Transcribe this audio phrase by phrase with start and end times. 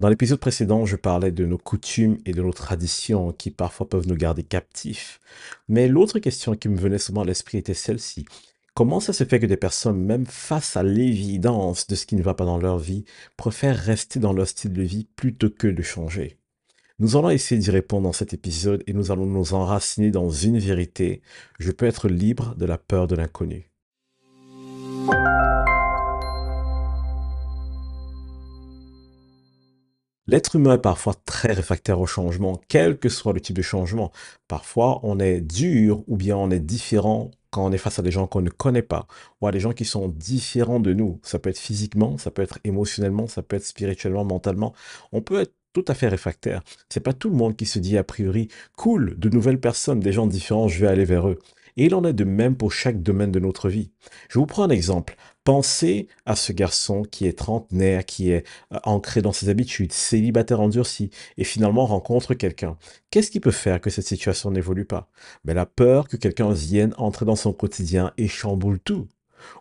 [0.00, 4.08] Dans l'épisode précédent, je parlais de nos coutumes et de nos traditions qui parfois peuvent
[4.08, 5.20] nous garder captifs.
[5.68, 8.24] Mais l'autre question qui me venait souvent à l'esprit était celle-ci.
[8.72, 12.22] Comment ça se fait que des personnes, même face à l'évidence de ce qui ne
[12.22, 13.04] va pas dans leur vie,
[13.36, 16.38] préfèrent rester dans leur style de vie plutôt que de changer?
[16.98, 20.58] Nous allons essayer d'y répondre dans cet épisode et nous allons nous enraciner dans une
[20.58, 21.20] vérité.
[21.58, 23.70] Je peux être libre de la peur de l'inconnu.
[30.30, 34.12] L'être humain est parfois très réfractaire au changement, quel que soit le type de changement.
[34.46, 38.12] Parfois, on est dur ou bien on est différent quand on est face à des
[38.12, 39.08] gens qu'on ne connaît pas
[39.40, 41.18] ou à des gens qui sont différents de nous.
[41.24, 44.72] Ça peut être physiquement, ça peut être émotionnellement, ça peut être spirituellement, mentalement.
[45.10, 46.62] On peut être tout à fait réfractaire.
[46.90, 50.12] C'est pas tout le monde qui se dit a priori cool, de nouvelles personnes, des
[50.12, 51.40] gens différents, je vais aller vers eux.
[51.76, 53.90] Et il en est de même pour chaque domaine de notre vie.
[54.28, 55.16] Je vous prends un exemple.
[55.44, 60.60] Pensez à ce garçon qui est trentenaire, qui est euh, ancré dans ses habitudes, célibataire
[60.60, 62.76] endurci, et finalement rencontre quelqu'un.
[63.10, 65.08] Qu'est-ce qui peut faire que cette situation n'évolue pas?
[65.44, 69.08] Mais la peur que quelqu'un vienne entrer dans son quotidien et chamboule tout.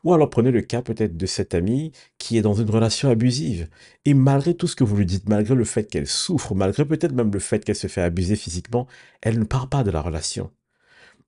[0.04, 3.70] Ou alors prenez le cas peut-être de cette amie qui est dans une relation abusive.
[4.06, 7.14] Et malgré tout ce que vous lui dites, malgré le fait qu'elle souffre, malgré peut-être
[7.14, 8.88] même le fait qu'elle se fait abuser physiquement,
[9.22, 10.52] elle ne part pas de la relation.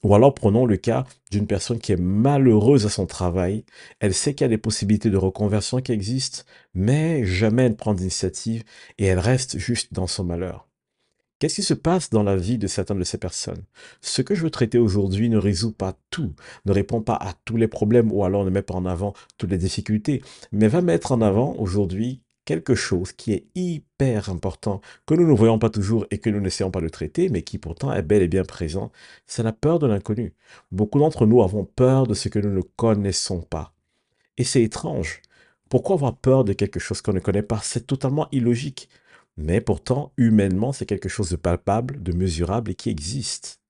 [0.03, 3.65] Ou alors prenons le cas d'une personne qui est malheureuse à son travail,
[3.99, 7.77] elle sait qu'il y a des possibilités de reconversion qui existent, mais jamais elle ne
[7.77, 8.63] prend d'initiative
[8.97, 10.67] et elle reste juste dans son malheur.
[11.37, 13.63] Qu'est-ce qui se passe dans la vie de certaines de ces personnes?
[13.99, 16.33] Ce que je veux traiter aujourd'hui ne résout pas tout,
[16.65, 19.49] ne répond pas à tous les problèmes ou alors ne met pas en avant toutes
[19.49, 25.13] les difficultés, mais va mettre en avant aujourd'hui quelque chose qui est hyper important, que
[25.13, 27.93] nous ne voyons pas toujours et que nous n'essayons pas de traiter, mais qui pourtant
[27.93, 28.91] est bel et bien présent,
[29.25, 30.33] c'est la peur de l'inconnu.
[30.69, 33.73] Beaucoup d'entre nous avons peur de ce que nous ne connaissons pas.
[34.37, 35.21] Et c'est étrange.
[35.69, 37.61] Pourquoi avoir peur de quelque chose qu'on ne connaît pas?
[37.63, 38.89] C'est totalement illogique.
[39.37, 43.61] Mais pourtant, humainement, c'est quelque chose de palpable, de mesurable et qui existe.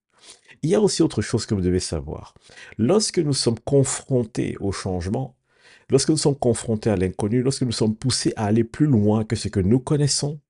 [0.62, 2.34] Il y a aussi autre chose que vous devez savoir.
[2.78, 5.36] Lorsque nous sommes confrontés au changement,
[5.92, 9.36] Lorsque nous sommes confrontés à l'inconnu, lorsque nous sommes poussés à aller plus loin que
[9.36, 10.40] ce que nous connaissons,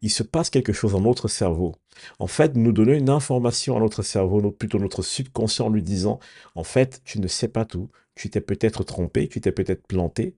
[0.00, 1.74] il se passe quelque chose dans notre cerveau.
[2.18, 6.18] En fait, nous donnons une information à notre cerveau, plutôt notre subconscient, en lui disant,
[6.54, 10.34] en fait, tu ne sais pas tout, tu t'es peut-être trompé, tu t'es peut-être planté,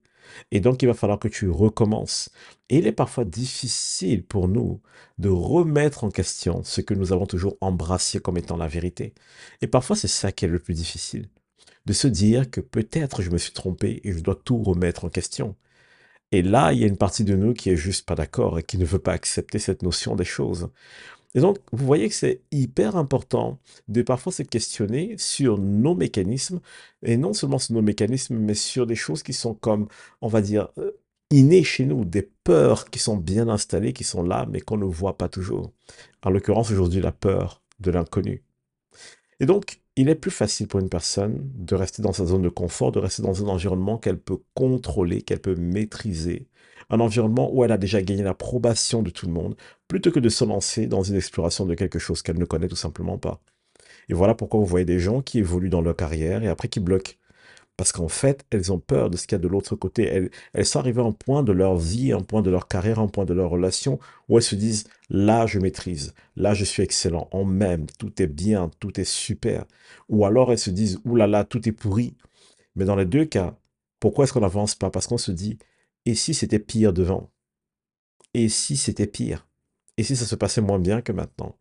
[0.51, 2.29] et donc il va falloir que tu recommences.
[2.67, 4.81] Et il est parfois difficile pour nous
[5.19, 9.13] de remettre en question ce que nous avons toujours embrassé comme étant la vérité.
[9.61, 11.29] Et parfois, c'est ça qui est le plus difficile
[11.89, 15.09] de se dire que peut-être je me suis trompé et je dois tout remettre en
[15.09, 15.55] question.
[16.31, 18.63] Et là, il y a une partie de nous qui est juste pas d'accord et
[18.63, 20.69] qui ne veut pas accepter cette notion des choses.
[21.33, 26.59] Et donc, vous voyez que c'est hyper important de parfois se questionner sur nos mécanismes,
[27.01, 29.87] et non seulement sur nos mécanismes, mais sur des choses qui sont comme,
[30.21, 30.91] on va dire, euh,
[31.31, 34.85] innées chez nous, des peurs qui sont bien installées, qui sont là, mais qu'on ne
[34.85, 35.71] voit pas toujours.
[36.21, 38.43] En l'occurrence, aujourd'hui, la peur de l'inconnu.
[39.39, 42.47] Et donc, il est plus facile pour une personne de rester dans sa zone de
[42.47, 46.47] confort, de rester dans un environnement qu'elle peut contrôler, qu'elle peut maîtriser,
[46.89, 49.57] un environnement où elle a déjà gagné l'approbation de tout le monde,
[49.89, 52.77] plutôt que de se lancer dans une exploration de quelque chose qu'elle ne connaît tout
[52.77, 53.41] simplement pas.
[54.07, 56.79] Et voilà pourquoi vous voyez des gens qui évoluent dans leur carrière et après qui
[56.79, 57.15] bloquent.
[57.79, 60.29] Parce qu'en fait, elles ont peur de ce qu'il y a de l'autre côté.
[60.53, 63.07] Elles, sont arrivées à un point de leur vie, un point de leur carrière, un
[63.07, 67.29] point de leur relation, où elles se disent, là, je maîtrise, là, je suis excellent,
[67.31, 69.63] on m'aime, tout est bien, tout est super.
[70.09, 72.17] Ou alors elles se disent, oulala, tout est pourri.
[72.75, 73.55] Mais dans les deux cas,
[74.01, 74.89] pourquoi est-ce qu'on n'avance pas?
[74.89, 75.57] Parce qu'on se dit,
[76.05, 77.29] et si c'était pire devant?
[78.33, 79.47] Et si c'était pire?
[79.95, 81.55] Et si ça se passait moins bien que maintenant?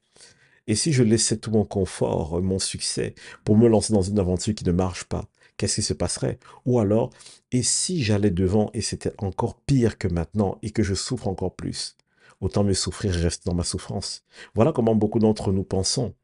[0.66, 3.14] Et si je laissais tout mon confort, mon succès,
[3.44, 5.28] pour me lancer dans une aventure qui ne marche pas?
[5.58, 6.38] Qu'est-ce qui se passerait?
[6.64, 7.10] Ou alors,
[7.52, 11.54] et si j'allais devant et c'était encore pire que maintenant et que je souffre encore
[11.54, 11.96] plus?
[12.40, 14.24] Autant mieux souffrir et rester dans ma souffrance.
[14.54, 16.14] Voilà comment beaucoup d'entre nous pensons.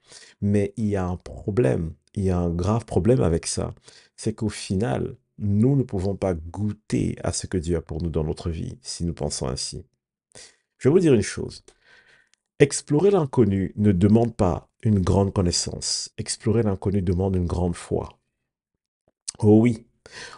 [0.41, 3.75] Mais il y a un problème, il y a un grave problème avec ça.
[4.17, 8.11] C'est qu'au final, nous ne pouvons pas goûter à ce que Dieu a pour nous
[8.11, 9.85] dans notre vie si nous pensons ainsi.
[10.79, 11.65] Je vais vous dire une chose.
[12.61, 16.11] Explorer l'inconnu ne demande pas une grande connaissance.
[16.19, 18.21] Explorer l'inconnu demande une grande foi.
[19.39, 19.87] Oh oui,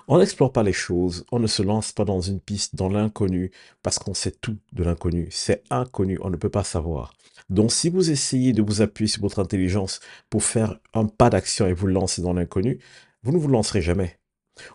[0.08, 3.50] on n'explore pas les choses, on ne se lance pas dans une piste, dans l'inconnu,
[3.82, 5.28] parce qu'on sait tout de l'inconnu.
[5.30, 7.12] C'est inconnu, on ne peut pas savoir.
[7.50, 10.00] Donc si vous essayez de vous appuyer sur votre intelligence
[10.30, 12.78] pour faire un pas d'action et vous lancer dans l'inconnu,
[13.22, 14.18] vous ne vous lancerez jamais.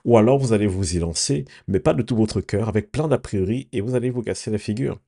[0.05, 3.07] Ou alors vous allez vous y lancer, mais pas de tout votre cœur, avec plein
[3.07, 4.99] d'a priori, et vous allez vous casser la figure.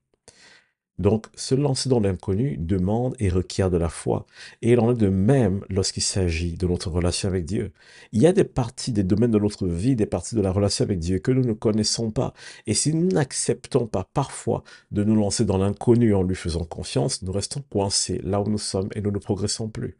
[0.98, 4.26] Donc, se lancer dans l'inconnu demande et requiert de la foi.
[4.62, 7.72] Et il en est de même lorsqu'il s'agit de notre relation avec Dieu.
[8.12, 10.84] Il y a des parties, des domaines de notre vie, des parties de la relation
[10.84, 12.32] avec Dieu que nous ne connaissons pas.
[12.66, 14.62] Et si nous n'acceptons pas parfois
[14.92, 18.58] de nous lancer dans l'inconnu en lui faisant confiance, nous restons coincés là où nous
[18.58, 19.96] sommes et nous ne progressons plus.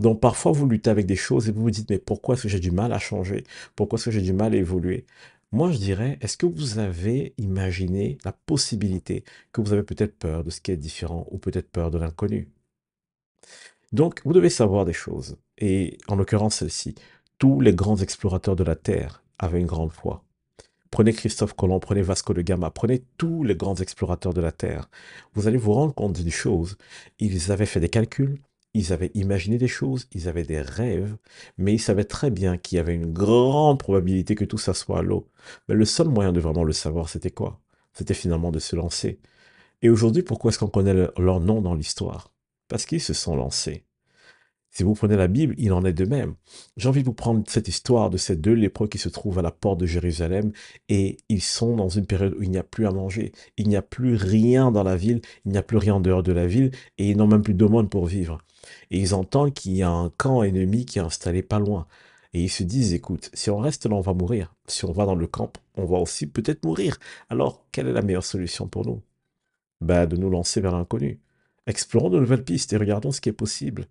[0.00, 2.48] Donc parfois vous luttez avec des choses et vous vous dites mais pourquoi est-ce que
[2.48, 3.44] j'ai du mal à changer?
[3.76, 5.04] Pourquoi est-ce que j'ai du mal à évoluer?
[5.52, 10.44] Moi, je dirais, est-ce que vous avez imaginé la possibilité que vous avez peut-être peur
[10.44, 12.48] de ce qui est différent ou peut-être peur de l'inconnu?
[13.92, 15.36] Donc, vous devez savoir des choses.
[15.58, 16.94] Et en l'occurrence, celle-ci.
[17.38, 20.24] Tous les grands explorateurs de la Terre avaient une grande foi.
[20.90, 24.88] Prenez Christophe Colomb, prenez Vasco de Gama, prenez tous les grands explorateurs de la Terre.
[25.34, 26.76] Vous allez vous rendre compte d'une chose.
[27.18, 28.40] Ils avaient fait des calculs,
[28.74, 31.16] ils avaient imaginé des choses, ils avaient des rêves,
[31.58, 34.98] mais ils savaient très bien qu'il y avait une grande probabilité que tout ça soit
[35.00, 35.28] à l'eau.
[35.68, 37.60] Mais le seul moyen de vraiment le savoir, c'était quoi?
[37.92, 39.20] C'était finalement de se lancer.
[39.82, 42.32] Et aujourd'hui, pourquoi est-ce qu'on connaît leur nom dans l'histoire?
[42.68, 43.84] Parce qu'ils se sont lancés.
[44.70, 46.34] Si vous prenez la Bible, il en est de même.
[46.76, 49.42] J'ai envie de vous prendre cette histoire de ces deux lépreux qui se trouvent à
[49.42, 50.52] la porte de Jérusalem
[50.88, 53.32] et ils sont dans une période où il n'y a plus à manger.
[53.56, 56.22] Il n'y a plus rien dans la ville, il n'y a plus rien en dehors
[56.22, 58.38] de la ville et ils n'ont même plus d'aumône pour vivre.
[58.90, 61.86] Et ils entendent qu'il y a un camp ennemi qui est installé pas loin.
[62.32, 64.54] Et ils se disent, écoute, si on reste là, on va mourir.
[64.68, 66.98] Si on va dans le camp, on va aussi peut-être mourir.
[67.28, 69.02] Alors, quelle est la meilleure solution pour nous?
[69.80, 71.20] Ben, De nous lancer vers l'inconnu.
[71.66, 73.86] Explorons de nouvelles pistes et regardons ce qui est possible.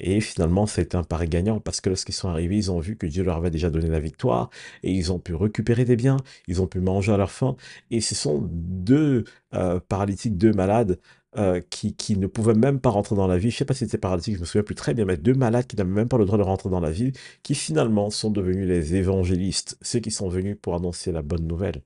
[0.00, 3.06] Et finalement, été un pari gagnant parce que lorsqu'ils sont arrivés, ils ont vu que
[3.06, 4.50] Dieu leur avait déjà donné la victoire
[4.82, 6.16] et ils ont pu récupérer des biens,
[6.48, 7.56] ils ont pu manger à leur faim.
[7.90, 9.24] Et ce sont deux
[9.54, 10.98] euh, paralytiques, deux malades
[11.36, 13.50] euh, qui, ne pouvaient même pas rentrer dans la ville.
[13.50, 15.34] Je ne sais pas si c'était paralytique, je me souviens plus très bien, mais deux
[15.34, 17.12] malades qui n'avaient même pas le droit de rentrer dans la ville,
[17.42, 21.82] qui finalement sont devenus les évangélistes, ceux qui sont venus pour annoncer la bonne nouvelle.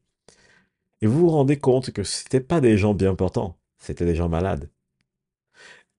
[1.00, 4.14] Et vous vous rendez compte que ce n'étaient pas des gens bien portants, c'était des
[4.14, 4.68] gens malades.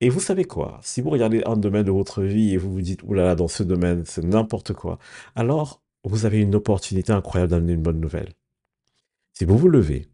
[0.01, 0.79] Et vous savez quoi?
[0.81, 3.63] Si vous regardez un domaine de votre vie et vous vous dites, oulala, dans ce
[3.63, 4.97] domaine, c'est n'importe quoi,
[5.35, 8.33] alors vous avez une opportunité incroyable d'amener une bonne nouvelle.
[9.33, 10.07] Si vous vous levez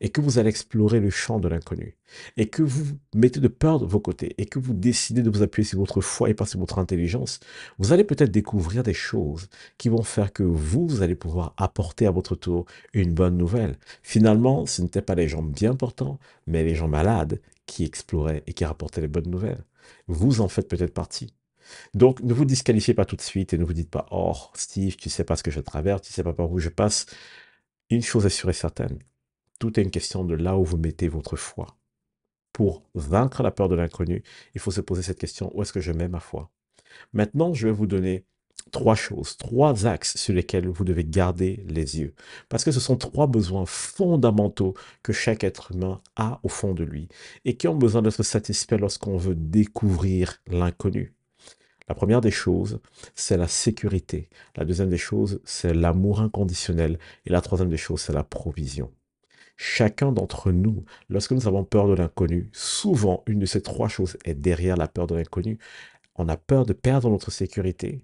[0.00, 1.96] et que vous allez explorer le champ de l'inconnu,
[2.36, 2.84] et que vous
[3.14, 6.00] mettez de peur de vos côtés, et que vous décidez de vous appuyer sur votre
[6.00, 7.40] foi et pas sur votre intelligence,
[7.78, 12.10] vous allez peut-être découvrir des choses qui vont faire que vous, allez pouvoir apporter à
[12.10, 13.76] votre tour une bonne nouvelle.
[14.02, 18.52] Finalement, ce n'étaient pas les gens bien portants, mais les gens malades qui exploraient et
[18.52, 19.64] qui rapportaient les bonnes nouvelles.
[20.08, 21.32] Vous en faites peut-être partie.
[21.94, 24.96] Donc, ne vous disqualifiez pas tout de suite et ne vous dites pas, oh, Steve,
[24.96, 27.06] tu sais pas ce que je traverse, tu sais pas par où je passe.
[27.90, 28.98] Une chose est sûre et certaine,
[29.60, 31.76] tout est une question de là où vous mettez votre foi.
[32.52, 34.24] Pour vaincre la peur de l'inconnu,
[34.54, 36.50] il faut se poser cette question, où est-ce que je mets ma foi?
[37.12, 38.24] Maintenant, je vais vous donner
[38.72, 42.14] trois choses, trois axes sur lesquels vous devez garder les yeux.
[42.48, 46.84] Parce que ce sont trois besoins fondamentaux que chaque être humain a au fond de
[46.84, 47.08] lui
[47.44, 51.14] et qui ont besoin d'être satisfaits lorsqu'on veut découvrir l'inconnu.
[51.88, 52.80] La première des choses,
[53.14, 54.30] c'est la sécurité.
[54.56, 56.98] La deuxième des choses, c'est l'amour inconditionnel.
[57.26, 58.92] Et la troisième des choses, c'est la provision.
[59.62, 64.16] Chacun d'entre nous, lorsque nous avons peur de l'inconnu, souvent une de ces trois choses
[64.24, 65.58] est derrière la peur de l'inconnu.
[66.16, 68.02] On a peur de perdre notre sécurité.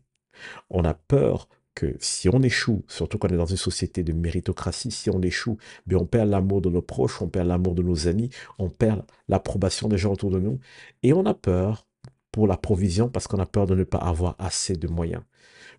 [0.69, 4.13] On a peur que si on échoue, surtout quand on est dans une société de
[4.13, 5.57] méritocratie, si on échoue,
[5.87, 9.07] bien on perd l'amour de nos proches, on perd l'amour de nos amis, on perd
[9.27, 10.61] l'approbation des gens autour de nous.
[11.03, 11.87] Et on a peur
[12.33, 15.23] pour la provision parce qu'on a peur de ne pas avoir assez de moyens.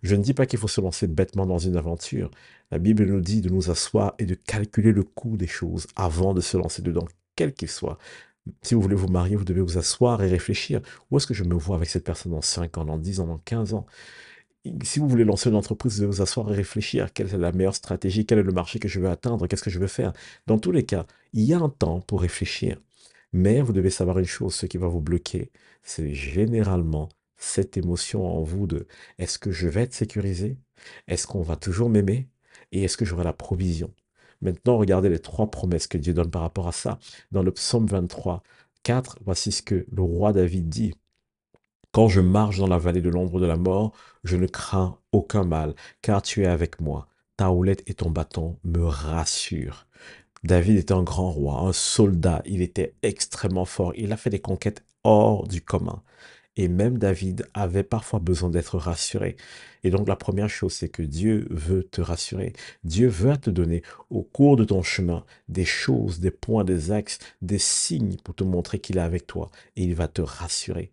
[0.02, 2.30] Je ne dis pas qu'il faut se lancer bêtement dans une aventure.
[2.70, 6.34] La Bible nous dit de nous asseoir et de calculer le coût des choses avant
[6.34, 7.06] de se lancer dedans,
[7.36, 7.98] quel qu'il soit.
[8.62, 10.80] Si vous voulez vous marier, vous devez vous asseoir et réfléchir.
[11.10, 13.26] Où est-ce que je me vois avec cette personne dans 5 ans, dans 10 ans,
[13.26, 13.86] dans 15 ans?
[14.82, 17.12] Si vous voulez lancer une entreprise, vous devez vous asseoir et réfléchir.
[17.12, 18.26] Quelle est la meilleure stratégie?
[18.26, 19.46] Quel est le marché que je veux atteindre?
[19.46, 20.12] Qu'est-ce que je veux faire?
[20.46, 22.80] Dans tous les cas, il y a un temps pour réfléchir.
[23.32, 25.50] Mais vous devez savoir une chose, ce qui va vous bloquer,
[25.82, 27.08] c'est généralement
[27.38, 28.86] cette émotion en vous de
[29.18, 30.58] est-ce que je vais être sécurisé?
[31.06, 32.28] Est-ce qu'on va toujours m'aimer?
[32.72, 33.92] Et est-ce que j'aurai la provision?
[34.40, 36.98] Maintenant, regardez les trois promesses que Dieu donne par rapport à ça.
[37.32, 38.42] Dans le psaume 23,
[38.82, 40.94] 4, voici ce que le roi David dit.
[41.92, 43.92] Quand je marche dans la vallée de l'ombre de la mort,
[44.22, 47.08] je ne crains aucun mal, car tu es avec moi.
[47.36, 49.86] Ta houlette et ton bâton me rassurent.
[50.44, 54.40] David était un grand roi, un soldat, il était extrêmement fort, il a fait des
[54.40, 56.02] conquêtes hors du commun.
[56.58, 59.36] Et même David avait parfois besoin d'être rassuré.
[59.84, 62.52] Et donc la première chose, c'est que Dieu veut te rassurer.
[62.82, 67.20] Dieu veut te donner au cours de ton chemin des choses, des points, des axes,
[67.42, 69.50] des signes pour te montrer qu'il est avec toi.
[69.76, 70.90] Et il va te rassurer.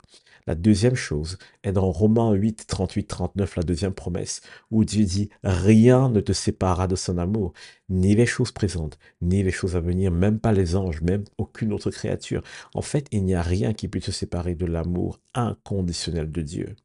[0.48, 5.30] La deuxième chose est dans Romains 8, 38, 39, la deuxième promesse, où Dieu dit,
[5.44, 7.54] rien ne te séparera de son amour,
[7.90, 11.74] ni les choses présentes, ni les choses à venir, même pas les anges, même aucune
[11.74, 12.44] autre créature.
[12.76, 16.76] En fait, il n'y a rien qui puisse te séparer de l'amour inconditionnel de Dieu.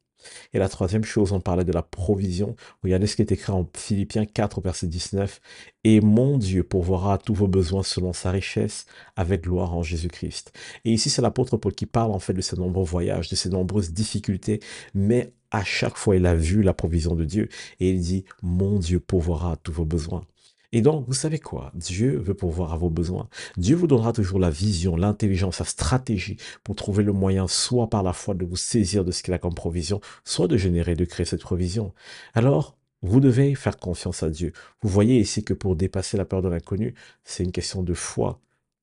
[0.53, 2.57] Et la troisième chose, on parlait de la provision.
[2.83, 5.41] Regardez ce qui est écrit en Philippiens 4, verset 19.
[5.85, 8.87] Et mon Dieu pourvoira à tous vos besoins selon sa richesse,
[9.17, 10.53] avec gloire en Jésus-Christ.
[10.85, 13.49] Et ici, c'est l'apôtre Paul qui parle en fait de ses nombreux voyages, de ses
[13.49, 14.61] nombreuses difficultés,
[14.95, 17.49] mais à chaque fois, il a vu la provision de Dieu.
[17.81, 20.25] Et il dit, mon Dieu pourvoira à tous vos besoins.
[20.73, 21.73] Et donc, vous savez quoi?
[21.75, 23.29] Dieu veut pourvoir à vos besoins.
[23.57, 28.05] Dieu vous donnera toujours la vision, l'intelligence, la stratégie pour trouver le moyen, soit par
[28.05, 31.05] la foi de vous saisir de ce qu'il a comme provision, soit de générer, de
[31.05, 31.93] créer cette provision.
[32.35, 34.53] Alors, vous devez faire confiance à Dieu.
[34.83, 38.41] Vous voyez ici que pour dépasser la peur de l'inconnu, c'est une question de foi.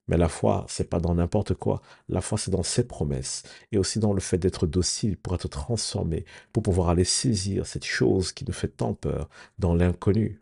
[0.07, 1.81] Mais la foi, c'est pas dans n'importe quoi.
[2.09, 5.49] La foi, c'est dans ses promesses et aussi dans le fait d'être docile pour être
[5.49, 9.29] transformé, pour pouvoir aller saisir cette chose qui nous fait tant peur
[9.59, 10.41] dans l'inconnu.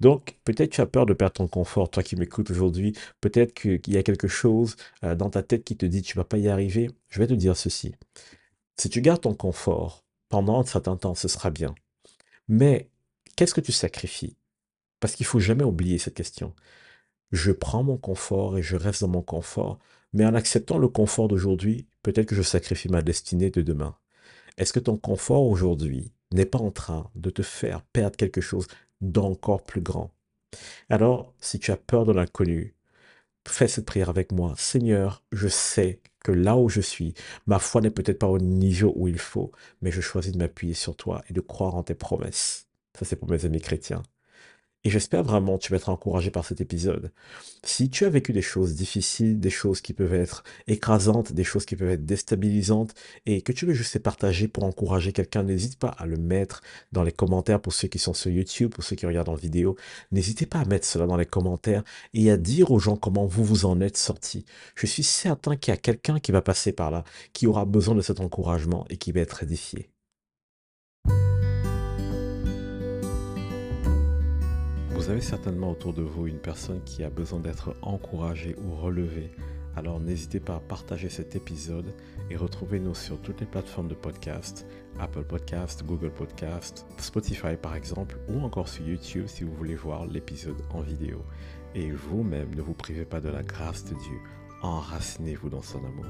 [0.00, 2.94] Donc, peut-être tu as peur de perdre ton confort, toi qui m'écoutes aujourd'hui.
[3.20, 6.24] Peut-être qu'il y a quelque chose euh, dans ta tête qui te dit tu vas
[6.24, 6.90] pas y arriver.
[7.08, 7.94] Je vais te dire ceci.
[8.76, 11.74] Si tu gardes ton confort pendant un certain temps, ce sera bien.
[12.48, 12.88] Mais
[13.36, 14.36] qu'est-ce que tu sacrifies?
[15.00, 16.54] Parce qu'il faut jamais oublier cette question.
[17.32, 19.78] Je prends mon confort et je reste dans mon confort,
[20.12, 23.96] mais en acceptant le confort d'aujourd'hui, peut-être que je sacrifie ma destinée de demain.
[24.58, 28.66] Est-ce que ton confort aujourd'hui n'est pas en train de te faire perdre quelque chose?
[29.02, 30.10] D'encore plus grand.
[30.88, 32.74] Alors, si tu as peur de l'inconnu,
[33.48, 34.54] fais cette prière avec moi.
[34.56, 37.14] Seigneur, je sais que là où je suis,
[37.46, 40.74] ma foi n'est peut-être pas au niveau où il faut, mais je choisis de m'appuyer
[40.74, 42.68] sur toi et de croire en tes promesses.
[42.98, 44.02] Ça, c'est pour mes amis chrétiens.
[44.84, 47.12] Et j'espère vraiment que tu vas être encouragé par cet épisode.
[47.62, 51.64] Si tu as vécu des choses difficiles, des choses qui peuvent être écrasantes, des choses
[51.66, 52.92] qui peuvent être déstabilisantes,
[53.24, 57.04] et que tu veux juste partager pour encourager quelqu'un, n'hésite pas à le mettre dans
[57.04, 59.76] les commentaires pour ceux qui sont sur YouTube, pour ceux qui regardent en vidéo.
[60.10, 63.44] N'hésitez pas à mettre cela dans les commentaires et à dire aux gens comment vous
[63.44, 64.44] vous en êtes sortis.
[64.74, 67.94] Je suis certain qu'il y a quelqu'un qui va passer par là, qui aura besoin
[67.94, 69.90] de cet encouragement et qui va être édifié.
[75.02, 79.32] Vous avez certainement autour de vous une personne qui a besoin d'être encouragée ou relevée.
[79.74, 81.92] Alors n'hésitez pas à partager cet épisode
[82.30, 84.64] et retrouvez-nous sur toutes les plateformes de podcast,
[85.00, 90.06] Apple Podcast, Google Podcast, Spotify par exemple, ou encore sur YouTube si vous voulez voir
[90.06, 91.24] l'épisode en vidéo.
[91.74, 94.20] Et vous-même, ne vous privez pas de la grâce de Dieu.
[94.62, 96.06] Enracinez-vous dans son amour.